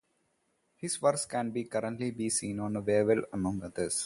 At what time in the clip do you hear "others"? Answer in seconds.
3.63-3.99